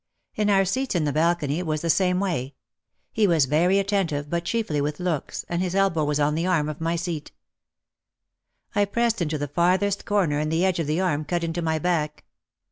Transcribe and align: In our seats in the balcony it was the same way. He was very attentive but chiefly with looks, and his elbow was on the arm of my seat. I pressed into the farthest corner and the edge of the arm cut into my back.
In 0.33 0.49
our 0.49 0.65
seats 0.65 0.95
in 0.95 1.03
the 1.05 1.13
balcony 1.13 1.59
it 1.59 1.67
was 1.67 1.81
the 1.81 1.89
same 1.91 2.19
way. 2.19 2.55
He 3.11 3.27
was 3.27 3.45
very 3.45 3.77
attentive 3.77 4.31
but 4.31 4.45
chiefly 4.45 4.81
with 4.81 4.99
looks, 4.99 5.45
and 5.47 5.61
his 5.61 5.75
elbow 5.75 6.03
was 6.05 6.19
on 6.19 6.33
the 6.33 6.47
arm 6.47 6.69
of 6.69 6.81
my 6.81 6.95
seat. 6.95 7.31
I 8.73 8.85
pressed 8.85 9.21
into 9.21 9.37
the 9.37 9.47
farthest 9.47 10.05
corner 10.05 10.39
and 10.39 10.51
the 10.51 10.65
edge 10.65 10.79
of 10.79 10.87
the 10.87 10.99
arm 10.99 11.23
cut 11.23 11.43
into 11.43 11.61
my 11.61 11.77
back. 11.77 12.23